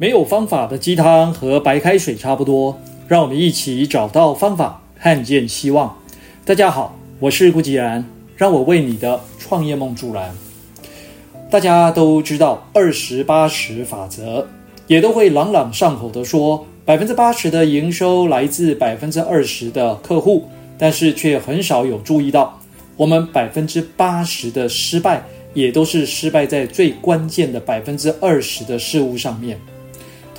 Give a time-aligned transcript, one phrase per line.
[0.00, 5.94] 没有方法的鸡汤和白开水差不多，让我们一起找到方法，看见希望。
[6.42, 8.02] 大家好，我是顾吉然，
[8.34, 10.34] 让我为你的创业梦助燃。
[11.50, 14.46] 大家都知道二十八十法则，
[14.86, 20.46] 也都会朗朗上口的说，百分之八十的营收来自百分之二十的客户，
[20.78, 22.58] 但是却很少有注意到，
[22.96, 29.58] 我们百分之八十的失败，也都是失败在最关键的百分之二十的事物上面。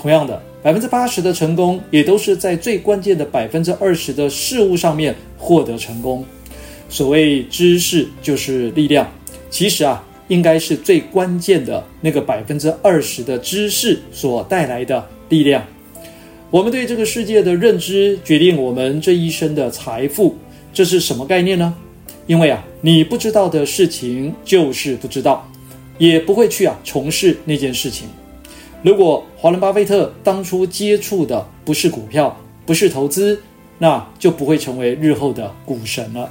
[0.02, 6.26] 同样的，百分之八十的成功也都是在最关键的百分之二十的事物上面获得成功。
[6.90, 9.08] 所谓知识就是力量，
[9.52, 15.64] 其实啊，应该是最关键的那个百分之二十的知识所带来的力量。
[16.50, 20.36] 我们对这个世界的认知决定我们这一生的财富，
[20.74, 21.72] 这是什么概念呢？
[22.26, 25.48] 因为啊，你不知道的事情就是不知道，
[26.00, 28.08] 也不会去啊从事那件事情。
[28.84, 33.40] 如果华伦巴菲特当初接触的不是股票，不是投资，
[33.78, 36.28] 那就不会成为日后的股神了。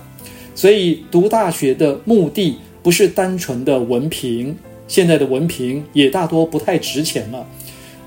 [0.53, 4.57] 所以读大学的目的不是单纯的文凭，
[4.89, 7.47] 现在的文凭也大多不太值钱了。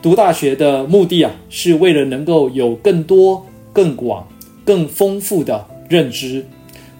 [0.01, 4.27] 读大学的目的啊，是为了能够有更多、更广、
[4.65, 6.45] 更丰富的认知，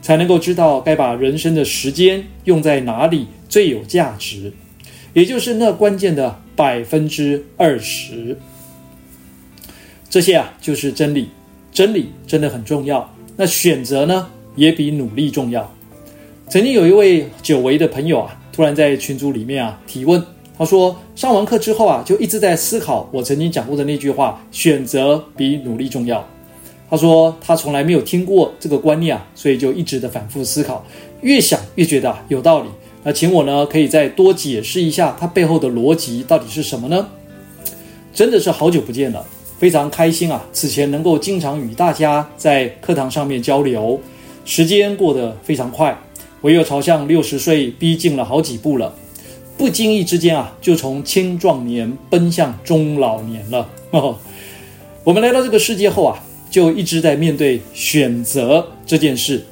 [0.02, 4.53] 才能够知道该把人生的时间用在哪里最有价值，
[5.14, 6.39] 也就是那关键的。
[6.56, 8.38] 百分之二十，
[10.09, 11.30] 这些啊就是真理。
[11.72, 13.12] 真理真的很重要。
[13.36, 15.73] 那选择呢，也比努力重要。
[16.48, 20.23] 曾经有一位久违的朋友啊，突然在群组里面啊提问，
[20.56, 26.23] 他说上完课之后啊，就一直在思考我曾经讲过的那句话：选择比努力重要。
[26.92, 30.86] 他说他从来没有听过这个观念啊，所以就一直的反复思考，
[31.22, 32.70] 越想越觉得啊有道理。
[33.06, 37.10] 那请我呢，可以再多解释一下它背后的逻辑到底是什么呢？
[38.14, 39.26] 真的是好久不见了，
[39.60, 40.45] 非常开心啊！
[40.54, 44.00] 此前能够经常与大家在课堂上面交流，
[44.45, 46.00] 时间过得非常快，
[46.39, 48.94] 我又朝向六十岁逼近了好几步了，
[49.58, 53.67] 不经意之间啊，就从青壮年奔向中老年了。
[53.92, 54.17] 哦，
[55.04, 59.44] 我们来到这个世界后啊，就一直在面对选择这件事。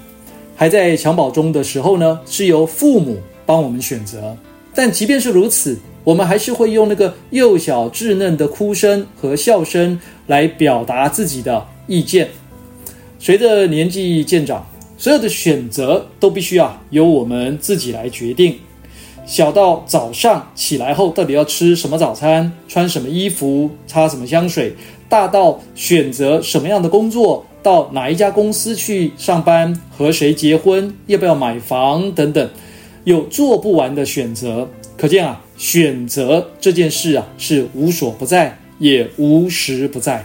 [0.56, 3.18] 还在襁褓中的时候呢，是由父母。
[3.52, 4.38] 帮我们选择，
[4.74, 12.30] 但即便是如此，我们还是会用那个幼小稚嫩的哭声和笑声来表达自己的意见。
[13.20, 14.66] 随着年纪渐长，
[14.98, 18.56] 所有的选择都必须啊由我们自己来决定。
[19.26, 24.72] 小到早上起来后到底要吃什么早餐、穿什么衣服、擦什么香水；
[25.10, 32.50] 大到选择什么样的工作、到哪一家公司去上班、和谁结婚、要不要买房等等。
[33.04, 40.24] 有做不完的选择，可见啊，选择这件事啊是无所不在，也无时不在。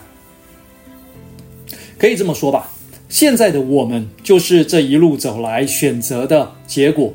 [1.99, 2.71] 可以这么说吧，
[3.09, 7.13] 现在的我们就是这一路走来选择的结果。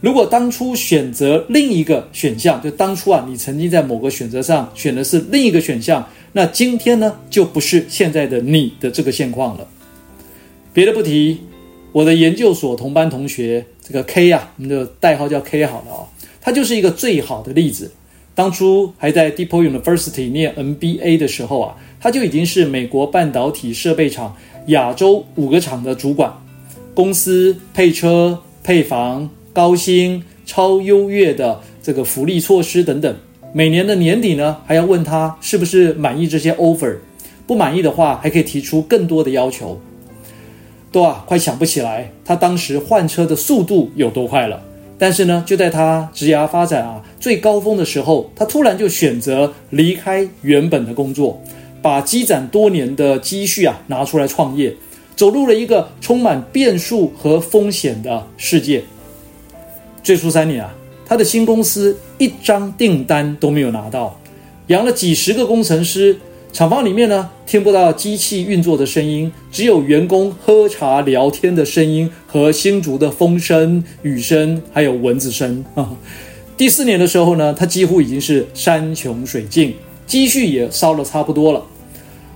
[0.00, 9.68] 如果当初选择另一个选项，就当初啊，你曾经在某个选择上选的是另一个选项，那今天呢，就不是现在的你的这个现况了。
[10.72, 11.40] 别的不提。
[11.92, 16.08] 我的研究所同班同学，这个 K 啊，我们的代号叫 K 好了哦，
[16.40, 17.92] 他就是一个最好的例子。
[18.34, 24.34] 当初还在 d e p o University 念 MBA 的时候啊，他就已经是美国半导体设备厂
[24.68, 26.32] 亚洲五个厂的主管，
[26.94, 33.16] 公司配车、配房、高薪、超优越的这个福利措施等等。
[33.52, 36.96] 每年的年底呢，还要问他是不是满意这些 offer，
[37.46, 39.80] 不满意的话，还可以提出更多的要求。
[40.94, 44.62] 都啊，快想不起来他当时换车的速度有多快了。
[44.96, 51.42] 但是呢，就在他职涯发展啊最高峰的时候，他突然就选择离开原本的工作，
[51.82, 54.72] 把积攒多年的积蓄啊拿出来创业，
[55.16, 58.84] 走入了一个充满变数和风险的世界。
[60.00, 60.72] 最初三年啊，
[61.04, 64.16] 他的新公司一张订单都没有拿到，
[64.68, 66.16] 养了几十个工程师。
[66.54, 75.64] 厂房里面呢，听不到机器运作的声音，只有员工喝茶聊天的声音和新竹的风声、雨声，还有蚊子声。
[76.56, 79.74] 第四年的时候呢，他几乎已经是山穷水尽，
[80.06, 81.60] 积蓄也烧了差不多了。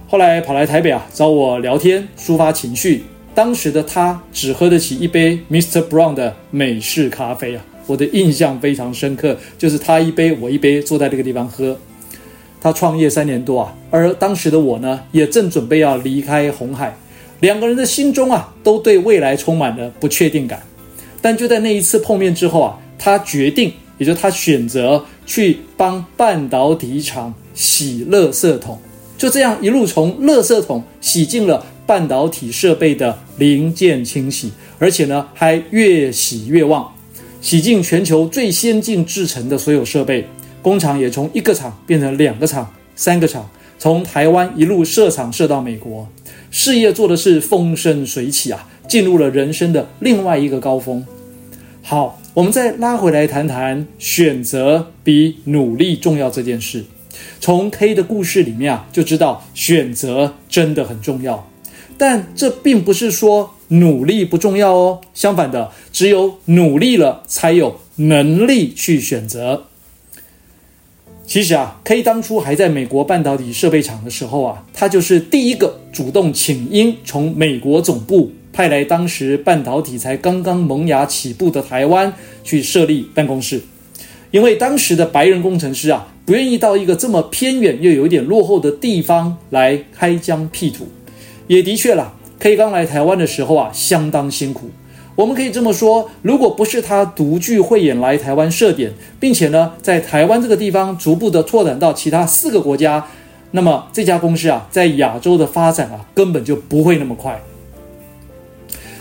[0.09, 3.05] 后来跑来台北啊，找我聊天抒发情绪。
[3.37, 5.81] 当时的他只喝得起一杯 Mr.
[5.89, 11.79] Brown 的美式咖啡啊，我的印象非常深刻，就是他一杯我一杯，坐在这个地方喝。
[12.61, 16.97] 他创业三年多啊，而当时的我呢，也正准备要离开红海，
[17.41, 20.61] 两个人的心中啊，都对未来充满了不确定感。
[21.21, 28.79] 但就在那一次碰面之后啊，他决定，也就他选择去帮半导体厂洗垃圾桶，
[29.17, 36.93] 就这样一路从垃圾桶洗进了半导体设备的零件清洗，而且呢还越洗越旺，
[37.41, 40.27] 洗进全球最先进制程的所有设备，
[40.63, 46.09] 工厂也从一个厂变成两个厂、三个厂，从台湾一路设厂设到美国，
[46.51, 51.07] 事业做的是风生水起啊，进入了人生的另外一个高峰。
[51.83, 56.85] 好，我们再拉回来谈谈选择比努力重要这件事。
[57.41, 61.49] 从 K 的故事里面啊，就知道选择真的很重要。
[61.97, 69.65] 但这并不是说努力不重要哦，相反的，只有努力了，才有能力去选择。
[71.29, 78.33] 其实啊，K 当初还在美国半导体设备厂的时候啊，他就是第一个主动请缨从美国总部。
[78.51, 83.61] 派来当时半导体才刚刚萌芽起步的台湾去设立办公室，
[84.31, 90.89] 因为当时的白人工程师啊，不愿意到一个这么偏远又有一点落后的地方来开疆辟土。
[91.47, 94.71] 也的确啦，K 刚来台湾的时候啊，相当辛苦。
[95.19, 103.05] 我们可以这么说，如果不是他独具慧眼来台湾设点，并且呢，在台湾这个地方逐步的拓展到其他四个国家，
[103.51, 107.37] 那么这家公司啊，在亚洲的发展啊，根本就不会那么快。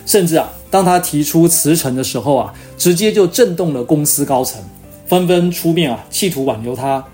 [0.07, 4.59] 甚至啊，当他提出辞呈的时候啊，直接就震动了公司高层，
[5.05, 7.05] 纷纷出面啊，企图挽留他。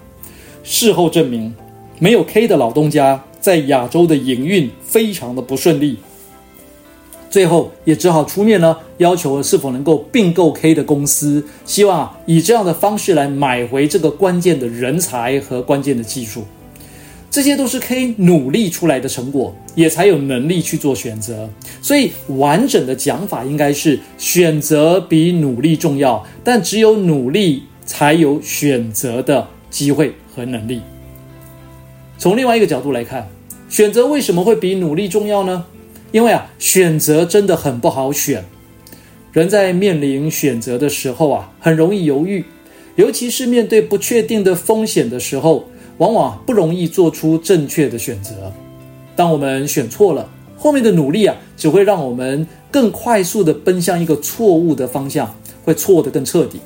[0.64, 1.54] 事后证明，
[2.00, 5.98] 没有 K 的老东家在亚洲的营运非常的不顺利，
[7.34, 16.44] 最后也只好出面呢，要求是否能够并购 K 的公司，希望，以这样的方式来买回这个关键的人才和关键的技术。
[17.32, 21.50] 这些都是 K 努力出来的成果，也才有能力去做选择。
[21.82, 30.82] 所以完整的讲法应该是：选择比努力重要，但只有努力才有选择的机会和能力。
[32.20, 33.28] 从另外一个角度来看，
[33.68, 35.66] 选择为什么会比努力重要呢？
[36.14, 38.46] 因为啊，选择真的很不好选。
[39.34, 42.46] 人在面临选择的时候啊，很容易犹豫，
[42.96, 45.68] 尤其是面对不确定的风险的时候。
[46.00, 48.52] 往往不容易做出正确的选择。
[49.16, 50.28] 当我们选错了，
[50.58, 56.60] 后面的努力啊，只会让我们更快速地奔向一个错误的方向，会错得更彻底。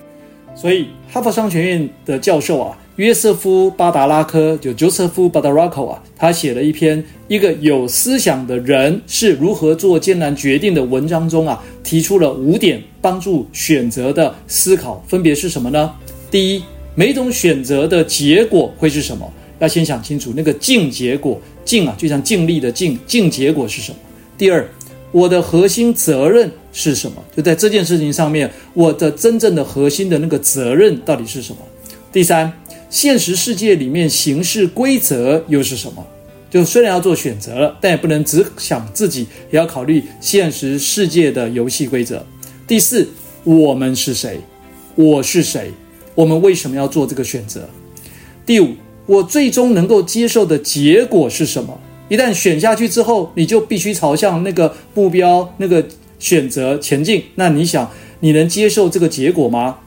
[0.59, 15.93] 所以，哈佛商学院的教授啊，约瑟夫·巴达拉科就 Joseph Badaraco 啊，他写了一篇《一个有思想的人是如何做艰难决定》的文章中啊，提出了五点帮助选择的思考，分别是什么呢？
[16.31, 16.63] 第一。
[16.95, 19.31] 每种选择的结果会是什么？
[19.59, 23.97] 要先想清楚那个净结果，净啊，就像净利的净，净结果是什么？
[24.35, 24.67] 第二，
[25.11, 27.23] 我的核心责任是什么？
[27.35, 31.59] 就在这件事情上面，我的真正的核心的那个责任到底是什么？
[32.11, 32.51] 第三，
[32.89, 36.05] 现实世界里面行事规则又是什么？
[36.49, 42.25] 就虽然要做选择了，但也不能只想自己，也要考虑现实世界的游戏规则。
[42.65, 43.07] 第四，
[43.43, 44.39] 我们是谁？
[44.95, 45.71] 我是谁？
[46.15, 47.67] 我们为什么要做这个选择？
[48.45, 48.75] 第五，
[49.05, 51.79] 我最终能够接受的结果是什么？
[52.09, 55.85] 一旦选下去之后，你就必须朝向那个目标、那个
[56.19, 57.23] 选择前进。
[57.35, 59.77] 那你想，你能接受这个结果吗？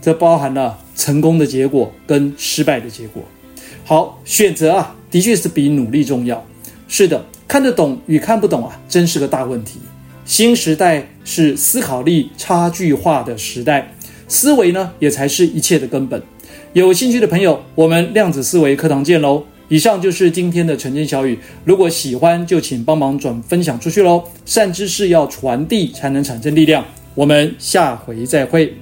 [0.00, 3.22] 这包含了成功的结果跟失败的结果。
[3.84, 6.44] 好，选择啊，的确是比努力重要。
[6.88, 9.78] 是的，看得懂与看不懂啊，真是个大问题。
[10.24, 13.94] 新时代是思考力差距化的时代。
[14.26, 16.22] 思维呢，也才是一切的根本。
[16.72, 19.44] 有兴趣的朋友，我们量子思维课堂见喽！
[19.68, 24.22] 以上就是今天的晨间小语，如果喜欢，就请帮忙转分享出去喽。
[24.44, 26.84] 善知识要传递，才能产生力量。
[27.14, 28.74] 我们下回再会。